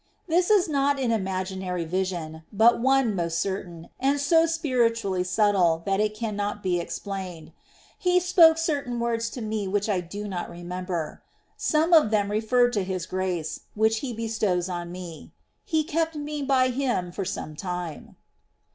This 0.27 0.49
is 0.49 0.67
not 0.67 0.99
an 0.99 1.11
imaginary 1.11 1.85
vision, 1.85 2.41
but 2.51 2.79
one 2.79 3.13
most 3.15 3.37
certain, 3.37 3.89
and 3.99 4.19
so 4.19 4.47
spiritually 4.47 5.23
subtile 5.23 5.83
that 5.85 5.99
it 5.99 6.15
cannot 6.15 6.63
be 6.63 6.79
explained. 6.79 7.51
He 7.99 8.19
spoke 8.19 8.57
certain 8.57 8.99
words 8.99 9.29
to 9.29 9.43
me 9.43 9.67
which 9.67 9.87
I 9.87 10.01
do 10.01 10.27
not 10.27 10.49
remember. 10.49 11.21
Some 11.55 11.93
of 11.93 12.09
them 12.09 12.31
referred 12.31 12.73
to 12.73 12.83
His 12.83 13.05
grace, 13.05 13.59
which 13.75 13.99
He 13.99 14.11
bestows 14.11 14.67
on 14.69 14.91
me. 14.91 15.33
He 15.65 15.83
kept 15.83 16.15
me 16.15 16.41
by 16.41 16.69
Him 16.69 17.11
for 17.11 17.23
some 17.23 17.55
time. 17.55 18.15